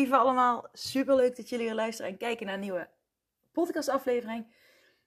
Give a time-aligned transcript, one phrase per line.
[0.00, 2.88] Lieve allemaal, super leuk dat jullie weer luisteren en kijken naar een nieuwe
[3.52, 4.46] podcastaflevering.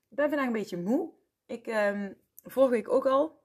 [0.09, 1.11] Ik ben vandaag een beetje moe.
[1.45, 3.41] Ik, um, vorige week ook al.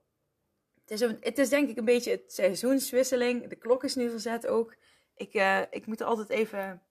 [0.81, 3.47] Het is, het is denk ik een beetje het seizoenswisseling.
[3.47, 4.77] De klok is nu verzet ook.
[5.17, 6.83] Ik, uh, ik moet er altijd even,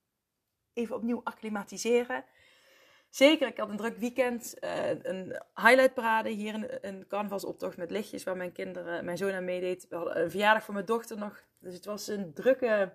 [0.74, 2.26] even opnieuw acclimatiseren.
[3.10, 4.56] Zeker, ik had een druk weekend.
[4.60, 9.46] Uh, een highlightparade hier, een, een carnavalsoptocht met lichtjes waar mijn kinderen, mijn zoon aan
[9.46, 9.88] meedeed.
[9.90, 11.44] We hadden een verjaardag van mijn dochter nog.
[11.60, 12.94] Dus het was een drukke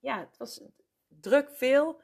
[0.00, 0.60] ja, het was
[1.08, 2.00] druk veel.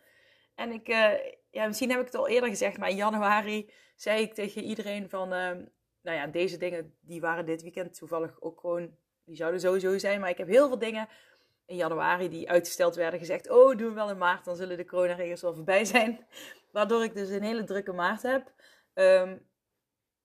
[0.55, 1.13] En ik, uh,
[1.51, 5.09] ja, misschien heb ik het al eerder gezegd, maar in januari zei ik tegen iedereen
[5.09, 5.51] van, uh,
[6.03, 10.21] nou ja, deze dingen die waren dit weekend toevallig ook gewoon, die zouden sowieso zijn.
[10.21, 11.09] Maar ik heb heel veel dingen
[11.67, 14.85] in januari die uitgesteld werden gezegd, oh, doen we wel in maart, dan zullen de
[14.85, 16.27] coronaregels wel voorbij zijn.
[16.73, 18.53] Waardoor ik dus een hele drukke maart heb.
[18.95, 19.47] Um,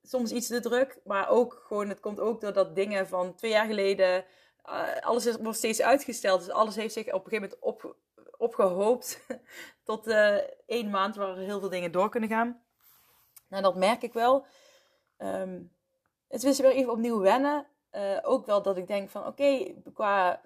[0.01, 3.65] soms iets te druk, maar ook gewoon, het komt ook doordat dingen van twee jaar
[3.65, 4.25] geleden
[4.65, 6.39] uh, alles wordt steeds uitgesteld.
[6.39, 7.95] Dus alles heeft zich op een gegeven moment op,
[8.37, 9.25] opgehoopt
[9.83, 12.61] tot uh, één maand waar heel veel dingen door kunnen gaan.
[13.47, 14.45] Nou, dat merk ik wel.
[15.17, 15.71] Um,
[16.27, 17.67] het is weer even opnieuw wennen.
[17.91, 20.41] Uh, ook wel dat ik denk van oké, qua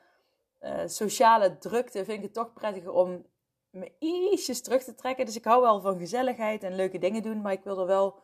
[0.86, 3.26] sociale drukte vind ik het toch prettiger om
[3.70, 5.26] me ietsjes terug te trekken.
[5.26, 8.22] Dus ik hou wel van gezelligheid en leuke dingen doen, maar ik wil er wel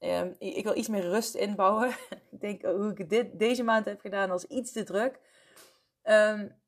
[0.00, 1.88] um, ik wil iets meer rust inbouwen.
[2.32, 5.20] ik denk hoe ik dit deze maand heb gedaan als iets te druk.
[6.08, 6.64] Um,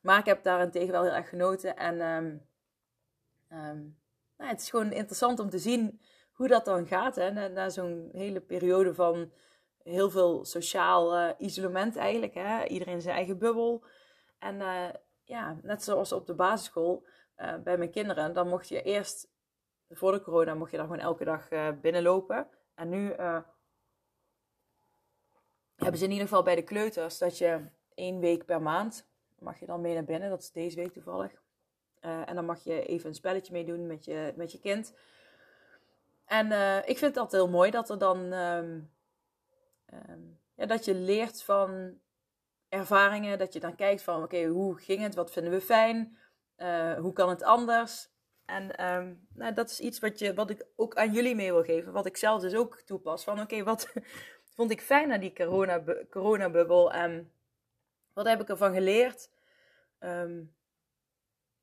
[0.00, 1.76] maar ik heb daarentegen wel heel erg genoten.
[1.76, 2.46] En um,
[3.58, 3.98] um,
[4.36, 6.00] nou, het is gewoon interessant om te zien
[6.32, 7.16] hoe dat dan gaat.
[7.16, 7.48] Hè?
[7.48, 9.32] Na, zo'n hele periode van
[9.82, 12.34] heel veel sociaal uh, isolement eigenlijk.
[12.34, 12.64] Hè?
[12.64, 13.84] Iedereen zijn eigen bubbel.
[14.38, 14.88] En uh,
[15.22, 17.06] ja, net zoals op de basisschool
[17.36, 18.34] uh, bij mijn kinderen.
[18.34, 19.28] Dan mocht je eerst,
[19.90, 21.48] voor de corona, mocht je dan gewoon elke dag
[21.80, 22.48] binnenlopen.
[22.74, 23.12] En nu
[25.76, 29.06] hebben ze in ieder geval bij de kleuters dat je één week per maand
[29.38, 30.30] mag je dan mee naar binnen.
[30.30, 31.32] Dat is deze week toevallig.
[32.00, 34.94] Uh, en dan mag je even een spelletje meedoen met je, met je kind.
[36.24, 38.32] En uh, ik vind dat heel mooi dat er dan.
[38.32, 38.90] Um,
[40.08, 41.98] um, ja, dat je leert van
[42.68, 43.38] ervaringen.
[43.38, 45.14] Dat je dan kijkt van: oké, hoe ging het?
[45.14, 46.18] Wat vinden we fijn?
[46.58, 48.08] Uh, hoe kan het anders?
[48.44, 51.64] En um, nou, dat is iets wat, je, wat ik ook aan jullie mee wil
[51.64, 51.92] geven.
[51.92, 53.24] Wat ik zelf dus ook toepas.
[53.24, 53.92] Van oké, wat
[54.56, 56.06] vond ik fijn aan die corona-bubbel?
[56.10, 57.30] Corona en
[58.16, 59.30] wat heb ik ervan geleerd?
[60.00, 60.54] Um,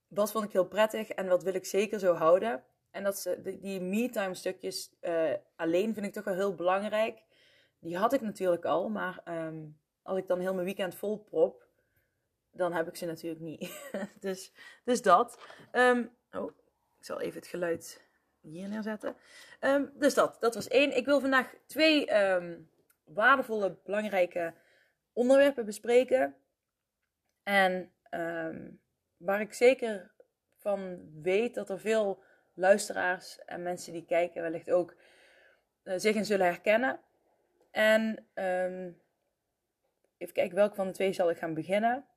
[0.07, 2.63] wat vond ik heel prettig en wat wil ik zeker zo houden?
[2.91, 7.23] En dat ze, die me-time stukjes uh, alleen vind ik toch wel heel belangrijk.
[7.79, 11.67] Die had ik natuurlijk al, maar um, als ik dan heel mijn weekend vol prop,
[12.51, 13.89] dan heb ik ze natuurlijk niet.
[14.19, 14.51] dus,
[14.83, 15.41] dus dat.
[15.71, 16.51] Um, oh,
[16.97, 18.07] ik zal even het geluid
[18.41, 19.15] hier neerzetten.
[19.93, 20.97] dus dat, dat was één.
[20.97, 22.05] Ik wil vandaag twee
[23.03, 24.53] waardevolle, belangrijke
[25.13, 26.35] onderwerpen bespreken.
[27.43, 28.81] En um,
[29.17, 30.11] waar ik zeker
[30.57, 32.23] van weet dat er veel
[32.53, 34.95] luisteraars en mensen die kijken wellicht ook
[35.83, 36.99] uh, zich in zullen herkennen.
[37.71, 39.01] En um,
[40.17, 42.07] even kijken welke van de twee zal ik gaan beginnen.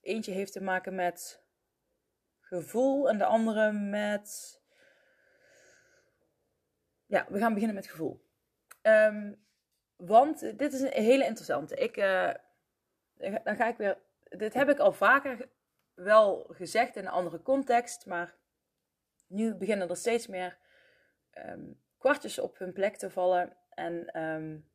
[0.00, 1.44] Eentje heeft te maken met
[2.40, 4.60] gevoel en de andere met.
[7.06, 8.24] Ja, we gaan beginnen met gevoel.
[8.82, 9.44] Um,
[9.96, 11.74] want dit is een hele interessante.
[11.74, 12.34] Ik, uh,
[13.44, 13.98] dan ga ik weer.
[14.28, 15.48] Dit heb ik al vaker
[15.94, 18.34] wel gezegd in een andere context, maar
[19.26, 20.58] nu beginnen er steeds meer
[21.38, 23.56] um, kwartjes op hun plek te vallen.
[23.68, 24.68] En um,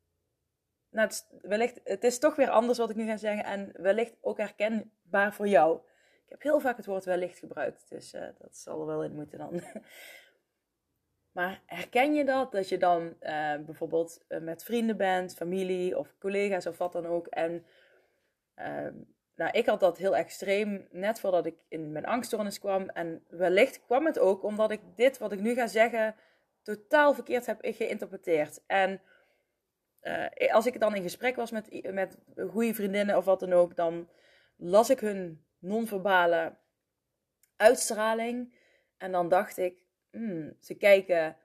[0.90, 3.72] nou, het, is, wellicht, het is toch weer anders wat ik nu ga zeggen en
[3.76, 5.80] wellicht ook herkenbaar voor jou.
[6.24, 9.14] Ik heb heel vaak het woord wellicht gebruikt, dus uh, dat zal er wel in
[9.14, 9.62] moeten dan.
[11.32, 12.52] Maar herken je dat?
[12.52, 17.26] Dat je dan uh, bijvoorbeeld met vrienden bent, familie of collega's of wat dan ook.
[17.26, 17.66] En
[18.54, 18.94] Ehm,
[19.34, 22.88] nou, ik had dat heel extreem net voordat ik in mijn angststoornis kwam.
[22.88, 26.14] En wellicht kwam het ook omdat ik dit wat ik nu ga zeggen
[26.62, 28.62] totaal verkeerd heb geïnterpreteerd.
[28.66, 29.00] En
[30.02, 32.18] uh, als ik dan in gesprek was met, met
[32.50, 34.08] goede vriendinnen of wat dan ook, dan
[34.56, 36.56] las ik hun non-verbale
[37.56, 38.54] uitstraling.
[38.96, 39.78] En dan dacht ik,
[40.10, 41.36] hmm, ze kijken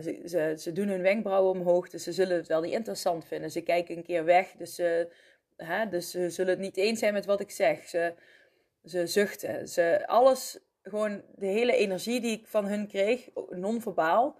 [0.00, 3.50] ze, ze, ze, doen hun wenkbrauwen omhoog, dus ze zullen het wel niet interessant vinden.
[3.50, 4.82] Ze kijken een keer weg, dus,
[5.56, 7.88] hè, dus ze zullen het niet eens zijn met wat ik zeg.
[7.88, 8.14] Ze,
[8.84, 9.68] ze zuchten.
[9.68, 14.38] Ze, alles, gewoon de hele energie die ik van hun kreeg, non-verbaal,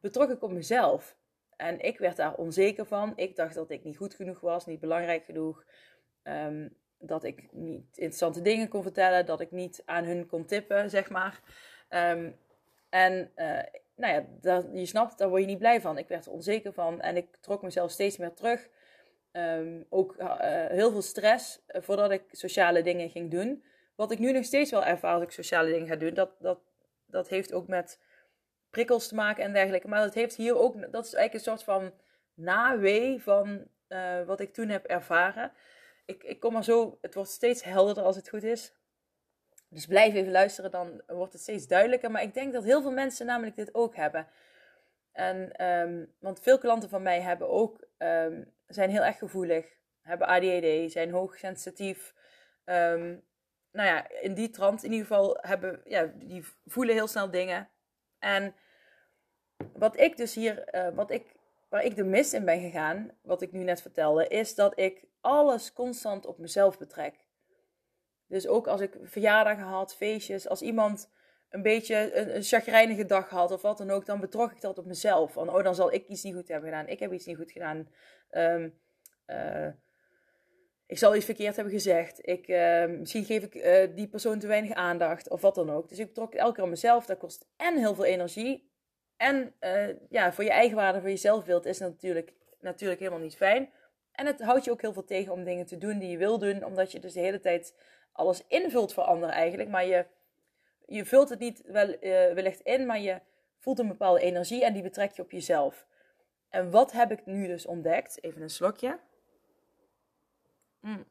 [0.00, 1.16] betrok ik op mezelf.
[1.56, 3.12] En ik werd daar onzeker van.
[3.16, 5.64] Ik dacht dat ik niet goed genoeg was, niet belangrijk genoeg.
[6.22, 6.68] Ehm,
[6.98, 11.10] dat ik niet interessante dingen kon vertellen, dat ik niet aan hun kon tippen, zeg
[11.10, 11.40] maar.
[11.88, 12.30] Ehm,
[12.88, 13.60] en uh,
[13.96, 15.98] nou ja, je snapt, daar word je niet blij van.
[15.98, 18.68] Ik werd er onzeker van en ik trok mezelf steeds meer terug.
[19.36, 23.64] Ehm, ook uh, heel veel stress uh, voordat ik sociale dingen ging doen.
[23.94, 26.58] Wat ik nu nog steeds wel ervaar als ik sociale dingen ga doen, dat, dat,
[27.06, 28.00] dat heeft ook met
[28.70, 29.88] prikkels te maken en dergelijke.
[29.88, 31.92] Maar dat heeft hier ook, dat is eigenlijk een soort van
[32.34, 35.52] nawee van uh, wat ik toen heb ervaren.
[36.04, 38.72] Ik, ik kom maar zo, het wordt steeds helderder als het goed is.
[39.68, 42.10] Dus blijf even luisteren, dan wordt het steeds duidelijker.
[42.10, 44.26] Maar ik denk dat heel veel mensen namelijk dit ook hebben.
[45.16, 49.66] En, um, want veel klanten van mij hebben ook, um, zijn heel erg gevoelig,
[50.00, 52.14] hebben ADHD, zijn hoogsensitief.
[52.64, 53.24] Um,
[53.72, 57.68] nou ja, in die trant in ieder geval hebben, ja, die voelen heel snel dingen.
[58.18, 58.54] En
[59.72, 61.34] wat ik dus hier, uh, wat ik,
[61.68, 65.04] waar ik de mis in ben gegaan, wat ik nu net vertelde, is dat ik
[65.20, 67.14] alles constant op mezelf betrek.
[68.26, 71.10] Dus ook als ik verjaardagen had, feestjes, als iemand
[71.48, 74.78] een beetje een, een chagrijnige dag had of wat dan ook, dan betrok ik dat
[74.78, 75.32] op mezelf.
[75.32, 76.88] Van, oh, dan zal ik iets niet goed hebben gedaan.
[76.88, 77.88] Ik heb iets niet goed gedaan.
[78.30, 78.78] Um,
[79.26, 79.68] uh,
[80.86, 82.26] ik zal iets verkeerd hebben gezegd.
[82.26, 85.88] Ik, uh, misschien geef ik uh, die persoon te weinig aandacht of wat dan ook.
[85.88, 87.06] Dus ik betrok elke keer mezelf.
[87.06, 88.70] Dat kost en heel veel energie.
[89.16, 93.36] En uh, ja, voor je eigen waarde, voor je zelfbeeld is natuurlijk, natuurlijk helemaal niet
[93.36, 93.70] fijn.
[94.12, 96.38] En het houdt je ook heel veel tegen om dingen te doen die je wil
[96.38, 96.64] doen.
[96.64, 97.74] Omdat je dus de hele tijd
[98.12, 99.68] alles invult voor anderen eigenlijk.
[99.68, 100.06] Maar je,
[100.86, 101.96] je vult het niet wel,
[102.34, 103.20] wellicht in, maar je
[103.58, 105.86] voelt een bepaalde energie en die betrek je op jezelf.
[106.48, 108.22] En wat heb ik nu dus ontdekt?
[108.22, 108.98] Even een slokje.
[110.80, 111.04] Mm.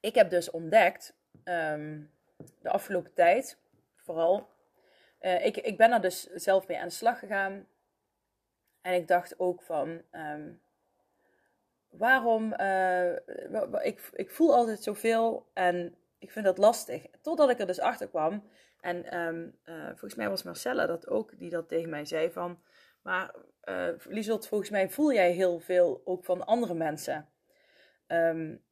[0.00, 2.10] Ik heb dus ontdekt um,
[2.60, 3.58] de afgelopen tijd,
[3.96, 4.48] vooral,
[5.20, 7.66] uh, ik, ik ben er dus zelf mee aan de slag gegaan.
[8.80, 10.60] En ik dacht ook van, um,
[11.90, 13.12] waarom, uh,
[13.82, 17.06] ik, ik voel altijd zoveel en ik vind dat lastig.
[17.20, 18.48] Totdat ik er dus achter kwam.
[18.80, 22.62] En um, uh, volgens mij was Marcella dat ook, die dat tegen mij zei van,
[23.02, 23.34] maar
[23.64, 23.88] uh,
[24.40, 27.28] volgens mij voel jij heel veel ook van andere mensen.
[28.06, 28.64] Um,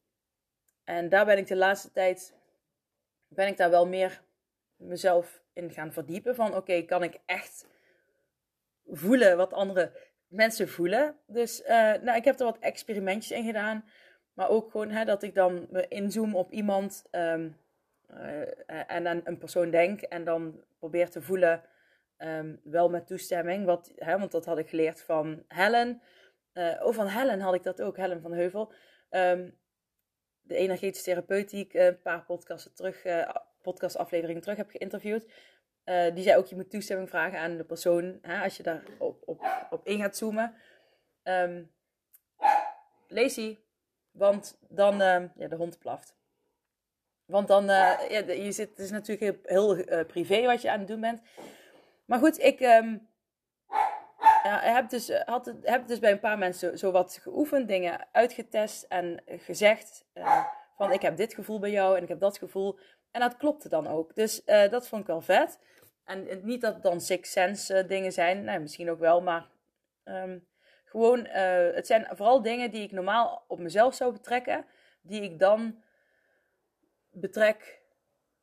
[0.84, 2.34] en daar ben ik de laatste tijd,
[3.28, 4.22] ben ik daar wel meer
[4.76, 6.34] mezelf in gaan verdiepen.
[6.34, 7.66] Van oké, kan ik echt
[8.84, 9.92] voelen wat andere
[10.26, 11.18] mensen voelen.
[11.26, 13.84] Dus uh, nou, ik heb er wat experimentjes in gedaan.
[14.40, 17.56] Maar ook gewoon hè, dat ik dan me inzoom op iemand um,
[18.10, 20.00] uh, en aan een persoon denk.
[20.00, 21.62] En dan probeer te voelen,
[22.18, 23.64] um, wel met toestemming.
[23.64, 26.02] Wat, hè, want dat had ik geleerd van Helen.
[26.54, 28.72] Uh, oh, van Helen had ik dat ook, Helen van Heuvel.
[29.10, 29.58] Um,
[30.40, 33.02] de energetische therapeut die ik uh, een paar podcasten terug,
[33.62, 35.32] podcastafleveringen terug heb geïnterviewd.
[35.84, 39.22] Die zei ook, je moet toestemming vragen aan de persoon, hè, als je daar op,
[39.26, 40.54] op, op in gaat zoomen.
[41.24, 41.70] Um,
[43.08, 43.58] Lacey,
[44.10, 44.96] want dan,
[45.36, 46.14] ja, de hond plaft.
[47.24, 50.88] Want dan, ja, je zit, het is natuurlijk heel, heel privé wat je aan het
[50.88, 51.20] doen bent.
[52.04, 52.60] Maar goed, ik,
[54.42, 58.06] ja, heb, dus, eh, had, heb dus bij een paar mensen zo wat geoefend, dingen
[58.12, 60.44] uitgetest en gezegd uh,
[60.76, 62.78] van ik heb dit gevoel bij jou en ik heb dat gevoel.
[63.10, 64.14] En dat klopte dan ook.
[64.14, 65.58] Dus dat vond ik wel vet.
[66.04, 69.48] En niet dat het dan Six Sense dingen zijn, nou, misschien ook wel, maar
[70.04, 70.46] um,
[70.90, 71.26] gewoon,
[71.74, 74.66] het zijn vooral dingen die ik normaal op mezelf zou betrekken,
[75.02, 75.82] die ik dan
[77.10, 77.82] betrek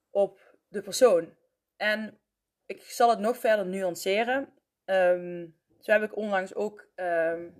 [0.10, 1.36] op de persoon.
[1.78, 2.20] En
[2.66, 4.54] ik zal het nog verder nuanceren.
[4.86, 7.56] Um, zo heb ik onlangs ook um,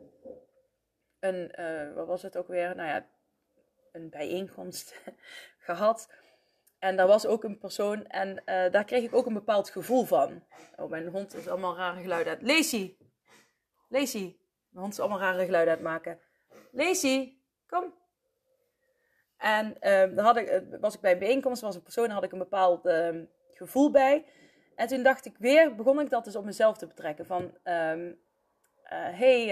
[1.20, 2.76] een, uh, wat was het ook weer?
[2.76, 3.08] Nou ja,
[3.92, 5.02] een bijeenkomst
[5.68, 6.14] gehad.
[6.80, 10.06] En daar was ook een persoon en uh, daar kreeg ik ook een bepaald gevoel
[10.06, 10.44] van.
[10.76, 12.42] Oh, mijn hond is allemaal rare geluiden uit.
[12.42, 12.98] Lacey!
[13.88, 14.38] Lacey!
[14.78, 16.20] Mijn hond is allemaal rare geluiden uit maken.
[16.72, 17.94] Lacey, kom!
[19.38, 22.24] En um, dan had ik, was ik bij een bijeenkomst, was een persoon, daar had
[22.24, 24.26] ik een bepaald um, gevoel bij.
[24.76, 27.26] En toen dacht ik weer, begon ik dat dus op mezelf te betrekken.
[27.26, 28.20] Van, um,
[28.84, 29.48] hey,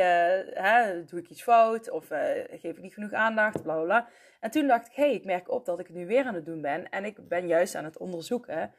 [0.53, 1.89] hè, doe ik iets fout?
[1.89, 3.63] Of geef ik niet genoeg aandacht?
[3.63, 4.07] Bla, bla, bla.
[4.39, 6.45] En toen dacht ik, hey, ik merk op dat ik het nu weer aan het
[6.45, 6.89] doen ben.
[6.89, 8.73] En ik ben juist aan het onderzoeken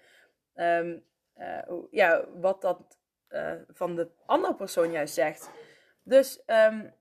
[1.90, 2.98] ja, wat dat
[3.68, 5.50] van de andere persoon juist zegt.
[6.06, 6.94] Dus um,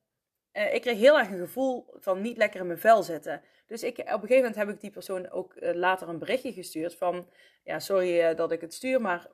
[0.51, 3.41] ik kreeg heel erg een gevoel van niet lekker in mijn vel zitten.
[3.65, 6.95] Dus ik, op een gegeven moment heb ik die persoon ook later een berichtje gestuurd
[6.95, 7.29] van...
[7.63, 9.27] Ja, sorry dat ik het stuur, maar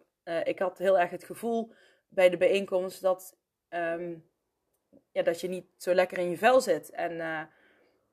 [0.44, 1.74] ik had heel erg het gevoel
[2.10, 3.38] bij de bijeenkomst dat,
[3.70, 4.16] ehm,
[5.12, 6.90] ja, dat je niet zo lekker in je vel zit.
[6.90, 7.50] En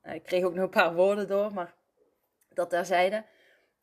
[0.03, 1.75] ik kreeg ook nog een paar woorden door, maar
[2.49, 3.25] dat terzijde.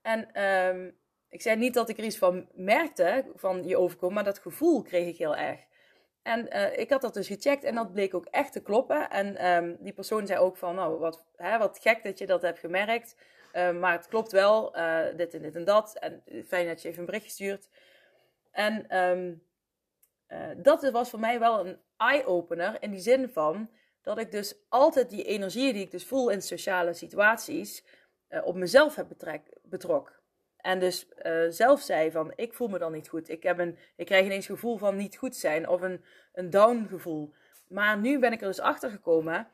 [0.01, 0.91] En ehm,
[1.29, 4.81] ik zei niet dat ik er iets van merkte, van je overkomen, maar dat gevoel
[4.81, 5.59] kreeg ik heel erg.
[6.25, 9.09] En uh, ik had dat dus gecheckt en dat bleek ook echt te kloppen.
[9.09, 12.41] En um, die persoon zei ook van, nou, wat, hè, wat gek dat je dat
[12.41, 13.15] hebt gemerkt.
[13.53, 15.97] Uh, maar het klopt wel, uh, dit en dit en dat.
[15.99, 17.69] En fijn dat je even een bericht stuurt.
[18.51, 19.43] En um,
[20.57, 23.69] dat was voor mij wel een eye-opener in die zin van
[24.01, 27.83] dat ik dus altijd die energie die ik dus voel in sociale situaties
[28.43, 30.14] op mezelf heb betrek, betrok.
[30.65, 33.29] En dus uh, zelf zei van, ik voel me dan niet goed.
[33.29, 36.03] Ik, heb een, ik krijg ineens het gevoel van niet goed zijn of een,
[36.33, 37.33] een down gevoel.
[37.67, 39.47] Maar nu ben ik er dus achter gekomen.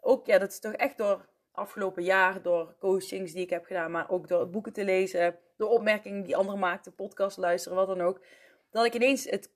[0.00, 3.90] Ook, ja, dat is toch echt door afgelopen jaar, door coachings die ik heb gedaan,
[3.90, 8.00] maar ook door boeken te lezen, door opmerkingen die anderen maakten, podcast luisteren, wat dan
[8.00, 8.20] ook.
[8.70, 9.50] Dat ik ineens het,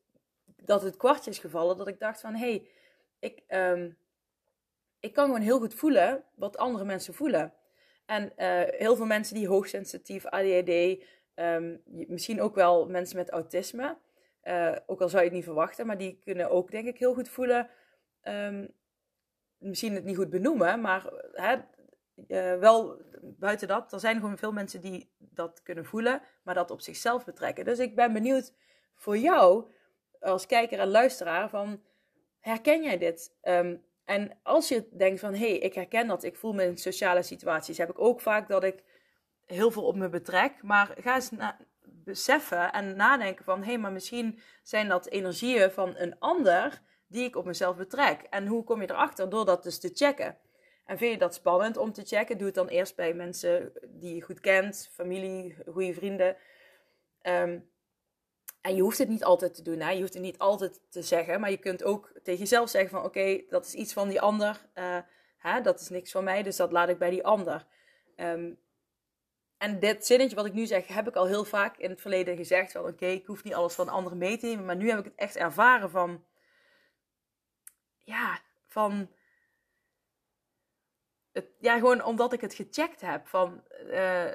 [0.56, 2.68] dat het kwartje is gevallen, dat ik dacht van, hé, hey,
[3.18, 3.96] ik, um,
[5.00, 7.52] ik kan gewoon heel goed voelen wat andere mensen voelen.
[8.06, 11.04] En uh, heel veel mensen die hoogsensitief, ADHD,
[11.34, 13.98] ehm, misschien ook wel mensen met autisme,
[14.44, 17.14] uh, ook al zou je het niet verwachten, maar die kunnen ook denk ik heel
[17.14, 17.68] goed voelen.
[18.22, 18.68] Um,
[19.58, 21.56] misschien het niet goed benoemen, maar hè,
[22.28, 26.70] uh, wel buiten dat, er zijn gewoon veel mensen die dat kunnen voelen, maar dat
[26.70, 27.64] op zichzelf betrekken.
[27.64, 28.52] Dus ik ben benieuwd
[28.94, 29.70] voor jou
[30.20, 31.82] als kijker en luisteraar van,
[32.40, 33.36] herken jij dit?
[33.42, 36.76] Um, en als je denkt van, hé, hey, ik herken dat, ik voel me in
[36.76, 38.82] sociale situaties, heb ik ook vaak dat ik
[39.46, 40.62] heel veel op me betrek.
[40.62, 41.30] Maar ga eens
[41.80, 47.24] beseffen en nadenken van, hé, hey, maar misschien zijn dat energieën van een ander die
[47.24, 48.22] ik op mezelf betrek.
[48.22, 49.28] En hoe kom je erachter?
[49.28, 50.38] Door dat dus te checken.
[50.86, 52.38] En vind je dat spannend om te checken?
[52.38, 56.36] Doe het dan eerst bij mensen die je goed kent, familie, goede vrienden.
[57.22, 57.70] Um,
[58.62, 59.90] en je hoeft het niet altijd te doen, hè?
[59.90, 63.04] je hoeft het niet altijd te zeggen, maar je kunt ook tegen jezelf zeggen van
[63.04, 64.98] oké, dat is iets van die ander, uh,
[65.36, 65.60] hè?
[65.60, 67.66] dat is niks van mij, dus dat laat ik bij die ander.
[68.16, 68.60] Um,
[69.58, 72.36] en dit zinnetje wat ik nu zeg, heb ik al heel vaak in het verleden
[72.36, 74.98] gezegd van oké, ik hoef niet alles van anderen mee te nemen, maar nu heb
[74.98, 76.24] ik het echt ervaren van,
[77.98, 79.10] ja, van,
[81.32, 84.30] het, ja, gewoon omdat ik het gecheckt heb van, uh,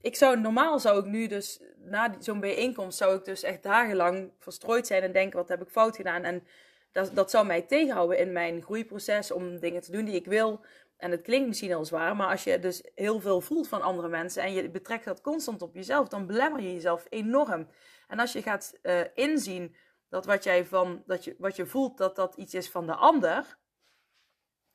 [0.00, 4.32] ik zou normaal zou ik nu dus na zo'n bijeenkomst zou ik dus echt dagenlang
[4.38, 6.46] verstrooid zijn en denken wat heb ik fout gedaan en
[6.92, 10.64] dat, dat zou mij tegenhouden in mijn groeiproces om dingen te doen die ik wil.
[10.96, 14.08] En het klinkt misschien heel zwaar, maar als je dus heel veel voelt van andere
[14.08, 17.68] mensen en je betrekt dat constant op jezelf, dan belemmer je jezelf enorm.
[18.08, 19.76] En als je gaat uh, inzien
[20.08, 22.94] dat wat jij van dat je, wat je voelt, dat dat iets is van de
[22.94, 23.58] ander.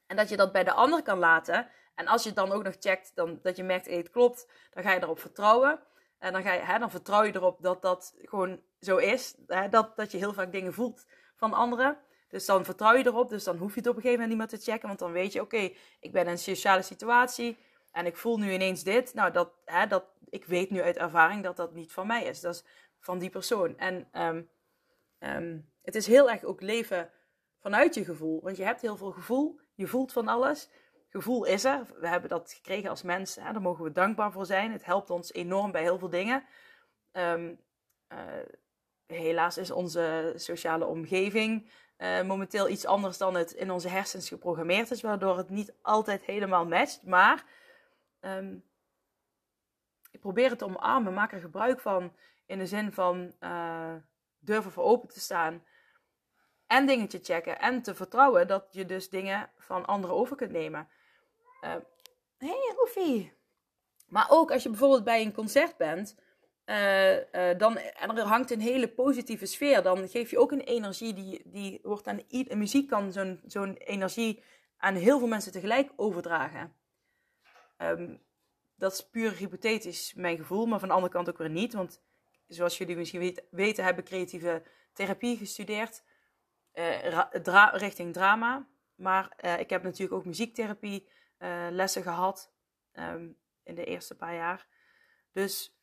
[0.08, 1.68] En dat je dat bij de ander kan laten.
[1.96, 4.48] En als je het dan ook nog checkt, dan, dat je merkt, hey, het klopt,
[4.74, 5.80] dan ga je erop vertrouwen.
[6.20, 9.36] En dan, ga je, hè, dan vertrouw je erop dat dat gewoon zo is.
[9.48, 11.06] Hè, dat, dat je heel vaak dingen voelt
[11.36, 11.98] van anderen.
[12.28, 13.30] Dus dan vertrouw je erop.
[13.30, 14.88] Dus dan hoef je het op een gegeven moment niet meer te checken.
[14.88, 17.58] Want dan weet je, oké, ik ben in een sociale situatie.
[17.92, 19.14] En ik voel nu ineens dit.
[19.14, 22.42] Nou, dat, hè, dat, ik weet nu uit ervaring dat dat niet van mij is.
[22.42, 22.64] Dat is
[23.00, 23.78] van die persoon.
[23.78, 24.50] En um,
[25.20, 27.12] um, het is heel erg ook leven
[27.60, 28.42] vanuit je gevoel.
[28.42, 29.60] Want je hebt heel veel gevoel.
[29.76, 30.70] Je voelt van alles
[31.12, 31.86] gevoel is er.
[32.00, 33.44] We hebben dat gekregen als mensen.
[33.44, 33.52] Hè?
[33.52, 34.72] Daar mogen we dankbaar voor zijn.
[34.72, 36.44] Het helpt ons enorm bij heel veel dingen.
[37.12, 37.60] Um,
[38.10, 38.18] uh,
[39.06, 44.92] helaas is onze sociale omgeving uh, momenteel iets anders dan het in onze hersens geprogrammeerd
[44.92, 47.06] is, waardoor het niet altijd helemaal matcht.
[47.06, 47.44] Maar
[48.20, 48.64] um,
[50.12, 52.14] ik probeer het te omarmen, maak er gebruik van
[52.46, 53.94] in de zin van uh,
[54.40, 55.64] durven voor open te staan
[56.68, 60.52] en dingen te checken en te vertrouwen dat je dus dingen van anderen over kunt
[60.52, 60.88] nemen.
[61.62, 61.82] Hé, uh,
[62.38, 63.34] hey, Roefie.
[64.08, 66.16] Maar ook als je bijvoorbeeld bij een concert bent,
[66.66, 70.62] uh, uh, dan, en er hangt een hele positieve sfeer, dan geef je ook een
[70.62, 74.44] energie die, die wordt aan de muziek kan zo'n zo'n energie
[74.78, 76.76] aan heel veel mensen tegelijk overdragen.
[77.78, 78.24] Um,
[78.76, 81.74] dat is puur hypothetisch mijn gevoel, maar van de andere kant ook weer niet.
[81.74, 82.02] Want
[82.48, 84.64] zoals jullie misschien weten, heb ik creatieve
[84.94, 86.04] therapie gestudeerd
[87.44, 88.68] dra richting drama.
[88.96, 91.10] Maar ik heb natuurlijk ook muziektherapie
[91.42, 92.54] uh, lessen gehad
[92.94, 94.68] um, in de eerste paar jaar.
[95.32, 95.78] Dus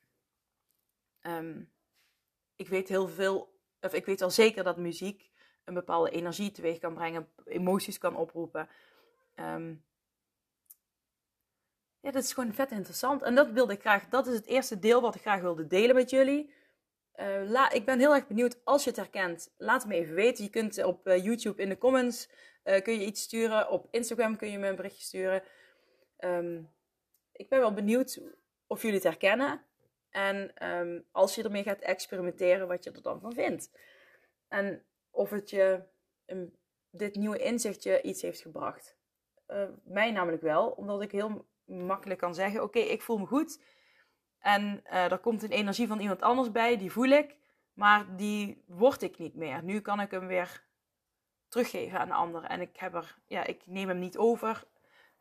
[1.22, 1.72] um,
[2.56, 5.30] ik weet heel veel, of ik weet wel zeker dat muziek
[5.64, 8.68] een bepaalde energie teweeg kan brengen, emoties kan oproepen.
[9.34, 9.84] Um,
[12.00, 13.22] ja, dat is gewoon vet interessant.
[13.22, 15.94] En dat wilde ik graag, dat is het eerste deel wat ik graag wilde delen
[15.94, 16.52] met jullie.
[17.14, 19.54] Uh, la, ik ben heel erg benieuwd als je het herkent.
[19.56, 20.44] Laat het me even weten.
[20.44, 22.28] Je kunt op uh, YouTube in de comments
[22.64, 23.70] uh, kun je iets sturen.
[23.70, 25.42] Op Instagram kun je me een berichtje sturen.
[26.18, 26.70] Um,
[27.32, 28.20] ik ben wel benieuwd
[28.66, 29.62] of jullie het herkennen.
[30.10, 33.70] En ehm, als je ermee gaat experimenteren, wat je er dan van vindt.
[34.48, 35.82] En of het je
[36.90, 38.96] dit nieuwe inzicht je iets heeft gebracht.
[39.48, 43.62] Uh, mij namelijk wel, omdat ik heel makkelijk kan zeggen: Oké, ik voel me goed.
[44.38, 47.36] En uh, er komt een energie van iemand anders bij, die voel ik,
[47.72, 49.62] maar die word ik niet meer.
[49.62, 50.66] Nu kan ik hem weer
[51.48, 52.44] teruggeven aan de ander.
[52.44, 54.64] En ik, heb er, ja, ik neem hem niet over.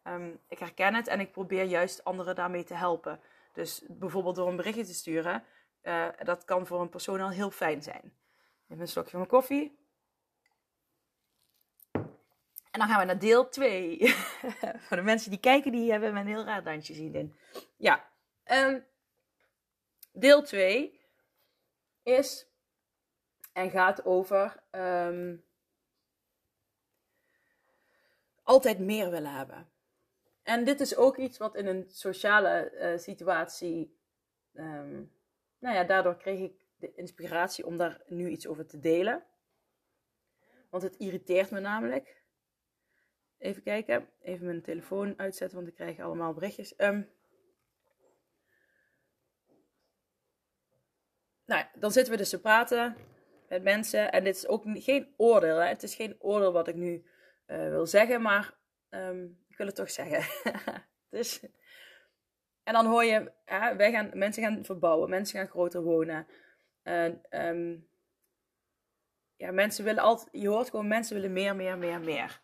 [0.04, 3.20] Um, ik herken het en ik probeer juist anderen daarmee te helpen.
[3.54, 5.44] Dus bijvoorbeeld door een berichtje te sturen,
[5.84, 8.14] uh, dat kan voor een persoon al heel fijn zijn.
[8.68, 9.78] Even een slokje van mijn koffie.
[12.72, 14.16] En dan gaan we naar deel 2.
[14.86, 17.36] voor de mensen die kijken, die hebben een heel raar dansje zien.
[17.78, 18.10] Ja,
[18.46, 18.86] um,
[20.12, 21.00] deel 2
[22.04, 22.48] is
[23.54, 25.44] en gaat over um,
[28.48, 29.70] altijd meer willen hebben.
[30.44, 34.00] En dit is ook iets wat in een sociale uh, situatie.
[34.54, 35.12] Um,
[35.60, 39.24] nou ja, daardoor kreeg ik de inspiratie om daar nu iets over te delen.
[40.70, 42.24] Want het irriteert me namelijk.
[43.38, 46.74] Even kijken, even mijn telefoon uitzetten, want ik krijg allemaal berichtjes.
[46.78, 47.10] Um,
[51.46, 52.96] nou, dan zitten we dus te praten
[53.50, 54.12] met mensen.
[54.12, 55.58] En dit is ook geen oordeel.
[55.58, 55.68] Hè?
[55.68, 57.06] Het is geen oordeel wat ik nu
[57.48, 58.58] uh, wil zeggen, maar
[58.90, 60.52] um, ik wil het toch zeggen.
[61.10, 61.46] dus,
[62.64, 66.28] en dan hoor je, hè, wij gaan, mensen gaan verbouwen, mensen gaan groter wonen.
[66.84, 67.88] En, um,
[69.36, 72.42] ja, mensen willen altijd, je hoort gewoon, mensen willen meer, meer, meer, meer.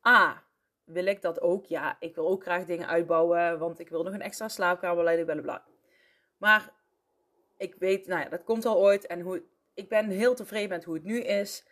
[0.00, 0.38] Ah,
[0.84, 1.66] wil ik dat ook?
[1.66, 5.26] Ja, ik wil ook graag dingen uitbouwen, want ik wil nog een extra slaapkamer leiden,
[5.26, 5.66] bla bla.
[6.36, 6.72] Maar
[7.56, 9.06] ik weet, nou ja, dat komt al ooit.
[9.06, 9.42] En hoe,
[9.74, 11.67] ik ben heel tevreden met hoe het nu is.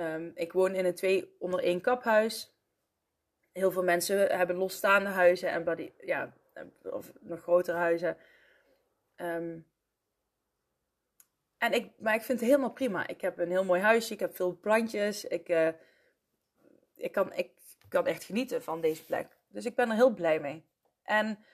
[0.00, 2.54] Um, ik woon in een twee onder één kaphuis.
[3.52, 6.32] Heel veel mensen hebben losstaande huizen en ja,
[6.82, 8.16] of nog grotere huizen.
[9.16, 9.66] Um,
[11.58, 13.06] en ik, maar ik vind het helemaal prima.
[13.06, 15.24] Ik heb een heel mooi huisje, ik heb veel plantjes.
[15.24, 15.68] Ik, uh,
[16.94, 17.50] ik, kan, ik
[17.88, 19.26] kan echt genieten van deze plek.
[19.48, 20.64] Dus ik ben er heel blij mee.
[21.02, 21.44] En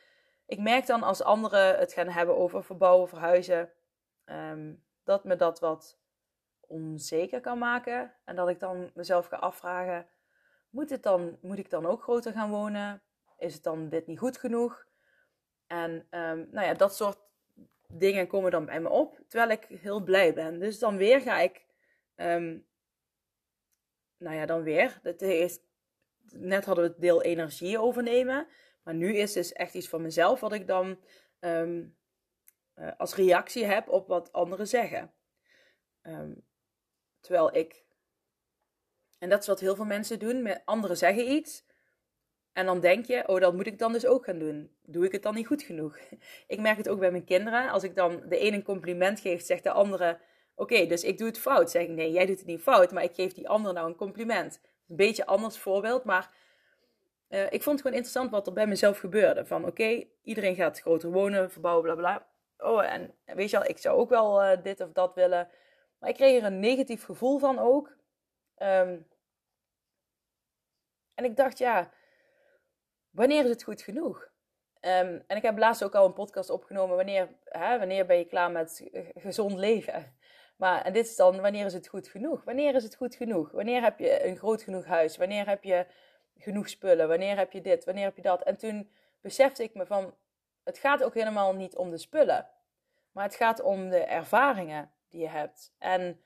[0.46, 3.72] ik merk dan als anderen het gaan hebben over verbouwen, verhuizen,
[4.24, 5.98] um, dat me dat wat
[6.66, 8.14] onzeker kan maken.
[8.24, 10.06] En dat ik dan mezelf ga afvragen:
[10.70, 13.02] moet, het dan, moet ik dan ook groter gaan wonen?
[13.38, 14.86] Is het dan dit niet goed genoeg?
[15.66, 17.18] En um, nou ja, dat soort
[17.88, 20.58] dingen komen dan bij me op, terwijl ik heel blij ben.
[20.58, 21.64] Dus dan weer ga ik,
[22.16, 22.66] um,
[24.18, 24.98] nou ja, dan weer.
[25.02, 25.58] Dat is,
[26.32, 28.48] net hadden we het deel energie overnemen.
[28.82, 30.98] Maar nu is dus echt iets van mezelf wat ik dan
[31.40, 31.96] um,
[32.74, 35.12] uh, als reactie heb op wat anderen zeggen.
[37.26, 37.84] Terwijl ik,
[39.18, 41.64] en dat is wat heel veel mensen doen, anderen zeggen iets.
[42.52, 44.70] En dan denk je, oh, dat moet ik dan dus ook gaan doen.
[44.82, 45.98] Doe ik het dan niet goed genoeg?
[46.46, 47.70] Ik merk het ook bij mijn kinderen.
[47.70, 50.18] Als ik dan de ene een compliment geef, zegt de andere,
[50.54, 51.70] oké, dus ik doe het fout.
[51.70, 53.96] Zeg ik, nee, jij doet het niet fout, maar ik geef die andere nou een
[53.96, 54.60] compliment.
[54.88, 56.30] Een beetje anders voorbeeld, maar
[57.28, 59.46] uh, ik vond het gewoon interessant wat er bij mezelf gebeurde.
[59.46, 62.26] Van oké, iedereen gaat groter wonen, verbouwen, bla bla.
[62.58, 65.48] Oh, en weet je wel, ik zou ook wel uh, dit of dat willen.
[65.98, 67.96] Maar ik kreeg er een negatief gevoel van ook.
[68.58, 69.08] Um,
[71.14, 71.90] en ik dacht, ja,
[73.10, 74.22] wanneer is het goed genoeg?
[74.80, 76.96] Um, en ik heb laatst ook al een podcast opgenomen.
[76.96, 80.16] Wanneer, hè, wanneer ben je klaar met gezond leven?
[80.56, 82.44] Maar en dit is dan, wanneer is het goed genoeg?
[82.44, 83.50] Wanneer is het goed genoeg?
[83.50, 85.16] Wanneer heb je een groot genoeg huis?
[85.16, 85.86] Wanneer heb je
[86.36, 87.08] genoeg spullen?
[87.08, 87.84] Wanneer heb je dit?
[87.84, 88.42] Wanneer heb je dat?
[88.42, 90.14] En toen besefte ik me van,
[90.64, 92.48] het gaat ook helemaal niet om de spullen.
[93.12, 95.74] Maar het gaat om de ervaringen je hebt.
[95.78, 96.20] En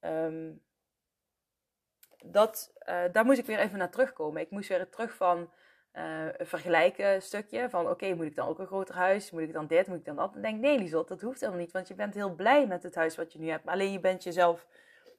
[0.00, 0.64] um,
[2.24, 4.42] dat, uh, daar moest ik weer even naar terugkomen.
[4.42, 5.52] Ik moest weer terug van
[5.92, 7.70] uh, vergelijken stukje.
[7.70, 9.30] Van oké, moet ik dan ook een groter huis?
[9.30, 9.86] Moet ik dan dit?
[9.86, 10.34] Moet ik dan dat?
[10.34, 11.72] En denk nee Liesel, dat hoeft helemaal niet.
[11.72, 13.66] Want je bent heel blij met het huis wat je nu hebt.
[13.66, 14.66] Alleen je bent jezelf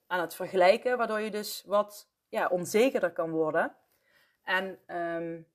[0.08, 0.98] aan het vergelijken.
[0.98, 3.76] Waardoor je dus wat ja, onzekerder kan worden.
[4.44, 5.48] En um,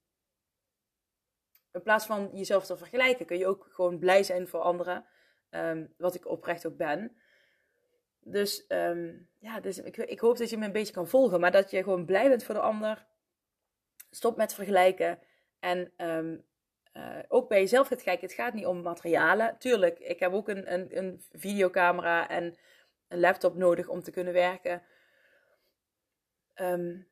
[1.73, 5.05] in plaats van jezelf te vergelijken, kun je ook gewoon blij zijn voor anderen.
[5.51, 7.17] Um, wat ik oprecht ook ben.
[8.25, 11.41] Dus um, ja, dus ik, ik, hoop dat je me een beetje kan volgen.
[11.41, 13.07] Maar dat je gewoon blij bent voor de ander.
[14.11, 15.19] Stop met vergelijken.
[15.61, 16.45] En um,
[16.97, 18.27] uh, ook bij jezelf gaat kijken.
[18.27, 19.59] Het gaat niet om materialen.
[19.59, 22.57] Tuurlijk, ik heb ook een, een, een videocamera en
[23.09, 24.83] een laptop nodig om te kunnen werken.
[26.55, 27.11] Um,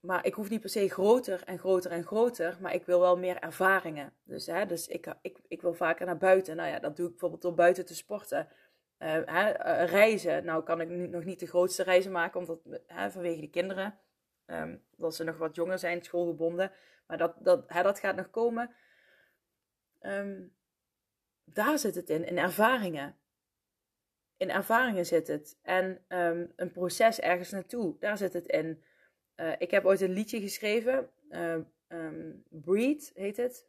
[0.00, 3.18] maar ik hoef niet per se groter en groter en groter, maar ik wil wel
[3.18, 4.12] meer ervaringen.
[4.24, 6.56] Dus, hè, dus ik, ik, ik wil vaker naar buiten.
[6.56, 8.48] Nou ja, dat doe ik bijvoorbeeld door buiten te sporten.
[8.98, 10.44] Hè, uh, reizen.
[10.44, 13.98] Nou kan ik nog niet de grootste reizen maken, omdat, hè, vanwege de kinderen.
[14.46, 16.72] Um, dat ze nog wat jonger zijn, schoolgebonden.
[17.06, 18.74] Maar dat, dat, hè, dat gaat nog komen.
[19.98, 20.46] ehm,
[21.44, 23.16] daar zit het in, in ervaringen.
[24.36, 25.58] In ervaringen zit het.
[25.62, 28.84] En ehm, een proces ergens naartoe, daar zit het in.
[29.36, 31.56] Uh, ik heb ooit een liedje geschreven, uh,
[32.48, 33.68] Breed heet het.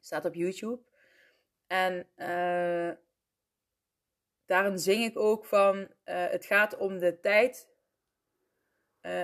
[0.00, 0.82] Staat op YouTube.
[1.66, 2.08] En
[4.46, 7.68] daarin zing ik ook van: het gaat om de tijd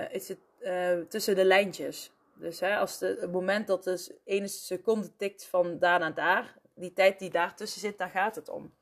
[0.09, 2.11] is het, tussen de lijntjes.
[2.35, 6.57] Dus hè, als de, het moment dat de ene seconde tikt van daar naar daar,
[6.75, 8.75] die tijd die daartussen zit, daar gaat het om.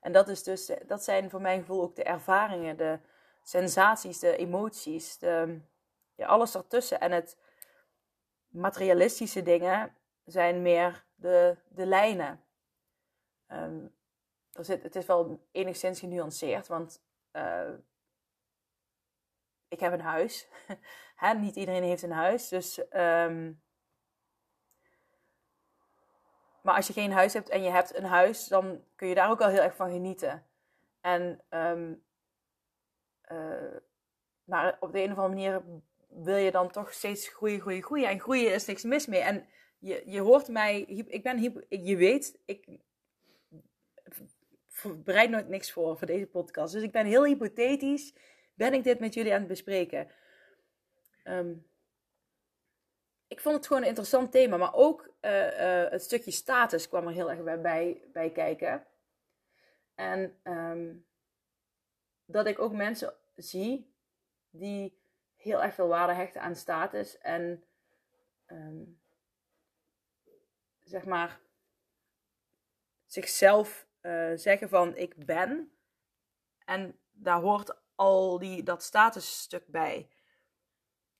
[0.00, 2.98] En dat, is dus, dat zijn voor mijn gevoel ook de ervaringen, de
[3.42, 5.60] sensaties, de emoties, de,
[6.14, 7.00] ja, alles ertussen.
[7.00, 7.38] En het
[8.48, 12.42] materialistische dingen zijn meer de, de lijnen.
[13.52, 13.96] Um,
[14.64, 17.70] zit, het is wel enigszins genuanceerd, want uh,
[19.68, 20.48] ik heb een huis.
[21.40, 22.48] Niet iedereen heeft een huis.
[22.48, 23.62] Dus, um,
[26.62, 29.30] maar als je geen huis hebt en je hebt een huis, dan kun je daar
[29.30, 30.46] ook al heel erg van genieten.
[31.00, 32.04] En, um,
[33.32, 33.76] uh,
[34.44, 35.62] maar op de een of andere manier
[36.08, 38.08] wil je dan toch steeds groeien, groeien, groeien.
[38.08, 39.20] En groeien is niks mis mee.
[39.20, 39.46] En
[39.78, 42.78] je, je hoort mij, ik ben, je weet, ik
[45.04, 46.72] bereid nooit niks voor voor deze podcast.
[46.72, 48.14] Dus ik ben heel hypothetisch,
[48.54, 50.10] ben ik dit met jullie aan het bespreken.
[51.24, 51.66] Um,
[53.28, 57.06] ik vond het gewoon een interessant thema, maar ook uh, uh, het stukje status kwam
[57.06, 58.86] er heel erg bij, bij, bij kijken.
[59.94, 61.06] En um,
[62.24, 63.94] dat ik ook mensen zie
[64.50, 65.00] die
[65.36, 67.64] heel erg veel waarde hechten aan status en
[68.46, 69.00] um,
[70.80, 71.40] zeg maar
[73.06, 75.72] zichzelf uh, zeggen van ik ben.
[76.64, 80.08] En daar hoort al die, dat statusstuk bij.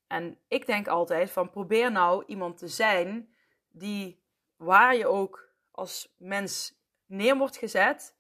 [0.07, 3.35] En ik denk altijd van probeer nou iemand te zijn
[3.69, 4.23] die
[4.57, 8.17] waar je ook als mens neer wordt gezet,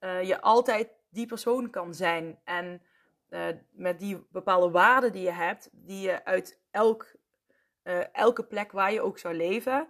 [0.00, 2.40] uh, je altijd die persoon kan zijn.
[2.44, 2.82] En
[3.30, 7.16] uh, met die bepaalde waarden die je hebt, die je uit elk,
[8.12, 9.88] elke plek waar je ook zou leven,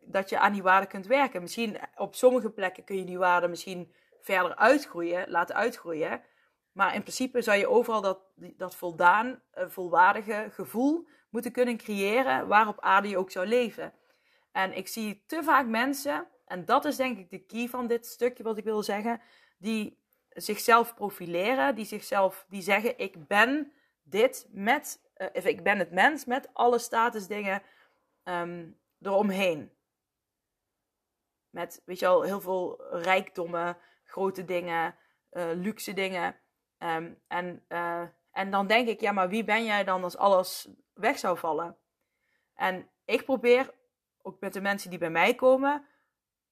[0.00, 1.42] dat je aan die waarden kunt werken.
[1.42, 6.22] Misschien op sommige plekken kun je die waarden misschien verder uitgroeien, laten uitgroeien.
[6.72, 12.46] Maar in principe zou je overal dat, dat voldaan, uh, volwaardige gevoel moeten kunnen creëren
[12.46, 13.92] waarop aarde je ook zou leven.
[14.52, 18.06] En ik zie te vaak mensen, en dat is denk ik de key van dit
[18.06, 19.20] stukje wat ik wil zeggen,
[19.58, 25.00] die zichzelf profileren, die zichzelf, die zeggen ik ben dit met,
[25.32, 27.62] of ik ben het mens met alle statusdingen
[28.24, 29.72] um, eromheen.
[31.50, 34.94] Met, weet je al, heel veel rijkdommen, grote dingen,
[35.32, 36.36] uh, luxe dingen.
[36.78, 40.68] Um, en, uh, en dan denk ik, ja, maar wie ben jij dan als alles
[40.92, 41.76] weg zou vallen?
[42.54, 43.74] En ik probeer,
[44.22, 45.86] ook met de mensen die bij mij komen,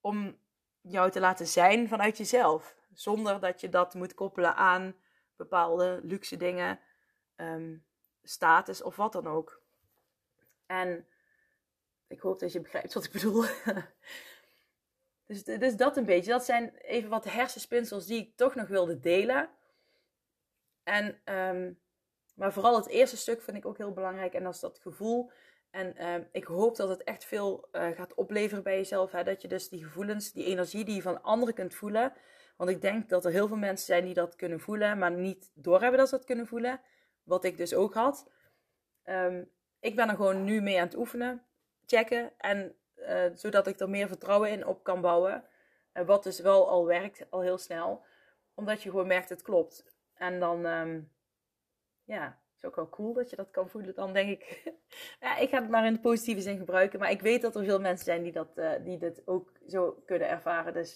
[0.00, 0.38] om
[0.80, 2.76] jou te laten zijn vanuit jezelf.
[2.92, 4.96] Zonder dat je dat moet koppelen aan
[5.37, 6.80] bepaalde luxe dingen,
[7.37, 7.85] um,
[8.22, 9.62] status of wat dan ook.
[10.66, 11.07] En
[12.06, 13.44] ik hoop dat je begrijpt wat ik bedoel.
[15.26, 16.30] dus, dus dat een beetje.
[16.30, 19.50] Dat zijn even wat hersenspinsels die ik toch nog wilde delen.
[20.82, 21.80] En, um,
[22.34, 24.34] maar vooral het eerste stuk vind ik ook heel belangrijk.
[24.34, 25.30] En dat is dat gevoel.
[25.70, 29.10] En um, ik hoop dat het echt veel uh, gaat opleveren bij jezelf.
[29.10, 29.24] Hè?
[29.24, 32.12] Dat je dus die gevoelens, die energie die je van anderen kunt voelen.
[32.56, 35.50] Want ik denk dat er heel veel mensen zijn die dat kunnen voelen, maar niet
[35.54, 36.80] doorhebben dat ze dat kunnen voelen.
[37.22, 38.30] Wat ik dus ook had.
[39.04, 41.42] Um, ik ben er gewoon nu mee aan het oefenen,
[41.87, 42.33] checken.
[42.38, 45.44] En uh, zodat ik er meer vertrouwen in op kan bouwen.
[45.94, 48.05] Uh, wat dus wel al werkt, al heel snel.
[48.55, 49.85] Omdat je gewoon merkt, het klopt.
[50.14, 51.12] En dan, um,
[52.05, 53.94] ja, is ook wel cool dat je dat kan voelen.
[53.94, 54.73] Dan denk ik,
[55.20, 56.99] ja, ik ga het maar in de positieve zin gebruiken.
[56.99, 60.03] Maar ik weet dat er veel mensen zijn die, dat, uh, die dit ook zo
[60.07, 60.73] kunnen ervaren.
[60.73, 60.94] Dus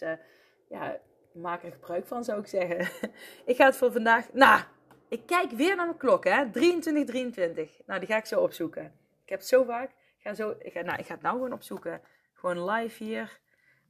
[0.69, 1.01] ja,
[1.33, 3.11] maak er gebruik van, zou ik zeggen.
[3.51, 4.63] ik ga het voor vandaag, nou,
[5.09, 6.51] ik kijk weer naar mijn klok, hè.
[6.51, 7.81] 23, 23.
[7.87, 8.85] Nou, die ga ik zo opzoeken.
[9.23, 9.91] Ik heb het zo vaak.
[10.19, 12.03] Ga, zo, ik ga, nou, ik ga het nou gewoon opzoeken.
[12.33, 13.41] Gewoon live hier.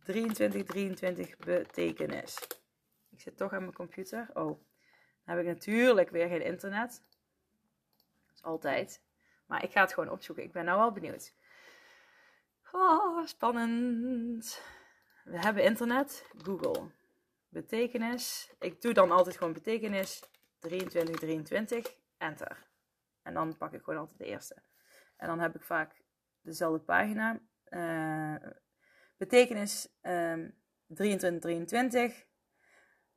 [0.03, 2.47] 23, 23 betekenis.
[3.11, 4.31] Ik zit toch aan mijn computer.
[4.35, 4.61] Oh,
[5.25, 7.03] heb ik natuurlijk weer geen internet.
[8.27, 9.03] Dat is altijd.
[9.47, 10.45] Maar ik ga het gewoon opzoeken.
[10.45, 11.35] Ik ben nou wel benieuwd.
[12.73, 14.63] Oh, spannend.
[15.25, 16.31] We hebben internet.
[16.43, 16.91] Google.
[17.49, 18.53] Betekenis.
[18.59, 20.23] Ik doe dan altijd gewoon betekenis.
[20.59, 21.97] 2323.
[22.19, 22.67] Enter.
[23.23, 24.63] En dan pak ik gewoon altijd de eerste.
[25.17, 26.03] En dan heb ik vaak
[26.49, 27.41] dezelfde pagina.
[27.71, 28.35] Uh,
[29.17, 30.55] betekenis um,
[30.95, 32.27] 2323.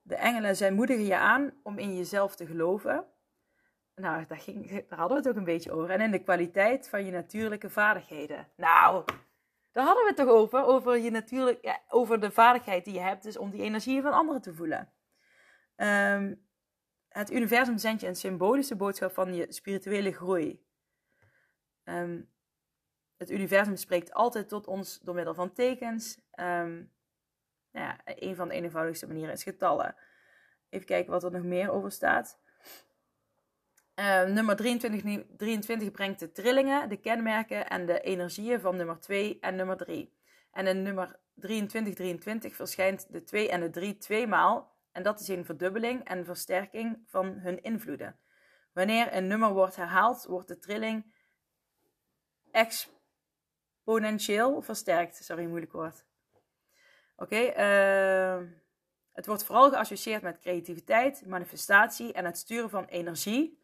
[0.01, 3.05] De engelen, zij moedigen je aan om in jezelf te geloven.
[3.95, 5.89] Nou, daar, ging, daar hadden we het ook een beetje over.
[5.89, 8.47] En in de kwaliteit van je natuurlijke vaardigheden.
[8.55, 9.03] Nou,
[9.71, 10.63] daar hadden we het toch over.
[10.63, 14.13] Over, je natuurlijk, ja, over de vaardigheid die je hebt, dus om die energie van
[14.13, 14.93] anderen te voelen.
[15.75, 16.35] Ehm,
[17.07, 20.65] het universum zendt je een symbolische boodschap van je spirituele groei.
[21.83, 22.30] Um,
[23.21, 26.17] het universum spreekt altijd tot ons door middel van tekens.
[26.35, 26.91] Um,
[27.71, 29.95] ja, een van de eenvoudigste manieren is getallen.
[30.69, 32.39] Even kijken wat er nog meer over staat.
[33.95, 39.37] Uh, nummer 23, 23 brengt de trillingen, de kenmerken en de energieën van nummer 2
[39.39, 40.13] en nummer 3.
[40.51, 44.75] En in nummer 23, 23 verschijnt de 2 en de 3 tweemaal.
[44.91, 48.19] En dat is een verdubbeling en versterking van hun invloeden.
[48.73, 51.13] Wanneer een nummer wordt herhaald, wordt de trilling
[53.81, 55.23] exponentieel versterkt.
[55.23, 56.05] Sorry, moeilijk woord.
[57.15, 58.47] Oké, uh,
[59.11, 63.59] het wordt vooral geassocieerd met creativiteit, manifestatie en het sturen van energie.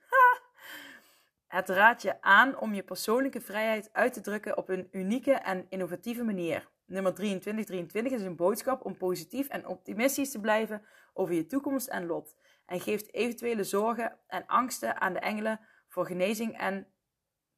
[1.48, 5.66] Het raadt je aan om je persoonlijke vrijheid uit te drukken op een unieke en
[5.70, 6.70] innovatieve manier.
[6.86, 12.06] Nummer 2323 is een boodschap om positief en optimistisch te blijven over je toekomst en
[12.06, 12.36] lot.
[12.66, 16.88] En geeft eventuele zorgen en angsten aan de engelen voor genezing en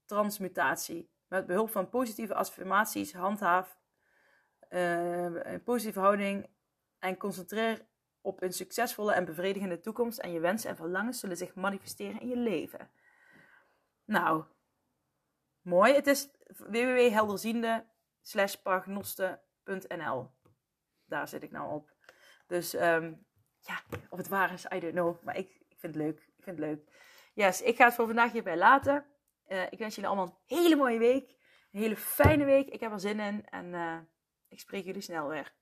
[0.05, 1.09] transmutatie.
[1.29, 3.79] Met behulp van positieve affirmaties, handhaaf
[4.69, 6.49] uh, een positieve houding
[6.99, 7.87] en concentreer
[8.21, 12.27] op een succesvolle en bevredigende toekomst en je wensen en verlangens zullen zich manifesteren in
[12.27, 12.91] je leven.
[14.05, 14.43] Nou,
[15.61, 15.93] mooi.
[15.93, 17.85] Het is www.helderziende.
[21.05, 21.93] Daar zit ik nou op.
[22.47, 23.25] Dus um,
[23.59, 25.23] ja, of het waar is, I don't know.
[25.23, 26.19] Maar ik, ik vind het leuk.
[26.37, 26.83] Ik vind het leuk.
[27.33, 29.05] Yes, ik ga het voor vandaag hierbij laten.
[29.49, 31.35] Uh, ik wens jullie allemaal een hele mooie week.
[31.71, 32.69] Een hele fijne week.
[32.69, 33.45] Ik heb er zin in.
[33.49, 33.97] En uh,
[34.47, 35.53] ik spreek jullie snel weer.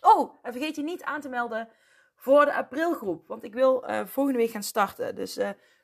[0.00, 1.68] Oh, en vergeet je niet aan te melden
[2.14, 3.26] voor de aprilgroep.
[3.26, 5.14] Want ik wil uh, volgende week gaan starten.
[5.14, 5.34] Dus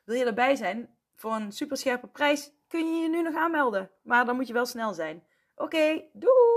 [0.03, 0.97] wil je erbij zijn?
[1.17, 3.91] voor een super scherpe prijs kun je je nu nog aanmelden.
[4.01, 5.23] Maar dan moet je wel snel zijn.
[5.55, 6.56] Oké, doeg!